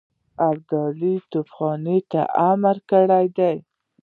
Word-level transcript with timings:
ابدالي 0.49 1.15
توپخانې 1.31 1.97
ته 2.11 2.21
امر 2.49 2.77
کړی 2.91 3.25
دی. 3.37 3.55